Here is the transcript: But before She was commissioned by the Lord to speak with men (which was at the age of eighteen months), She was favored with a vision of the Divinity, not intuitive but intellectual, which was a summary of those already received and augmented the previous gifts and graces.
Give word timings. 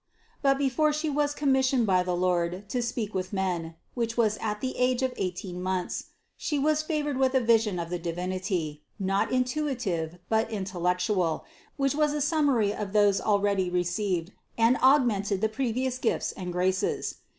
But 0.41 0.57
before 0.57 0.91
She 0.91 1.11
was 1.11 1.35
commissioned 1.35 1.85
by 1.85 2.01
the 2.01 2.15
Lord 2.15 2.67
to 2.69 2.81
speak 2.81 3.13
with 3.13 3.31
men 3.31 3.75
(which 3.93 4.17
was 4.17 4.39
at 4.41 4.59
the 4.59 4.75
age 4.77 5.03
of 5.03 5.13
eighteen 5.15 5.61
months), 5.61 6.05
She 6.35 6.57
was 6.57 6.81
favored 6.81 7.17
with 7.17 7.35
a 7.35 7.39
vision 7.39 7.77
of 7.77 7.91
the 7.91 7.99
Divinity, 7.99 8.81
not 8.97 9.31
intuitive 9.31 10.17
but 10.27 10.49
intellectual, 10.49 11.45
which 11.77 11.93
was 11.93 12.13
a 12.15 12.21
summary 12.21 12.73
of 12.73 12.93
those 12.93 13.21
already 13.21 13.69
received 13.69 14.31
and 14.57 14.75
augmented 14.77 15.39
the 15.39 15.49
previous 15.49 15.99
gifts 15.99 16.31
and 16.31 16.51
graces. 16.51 17.17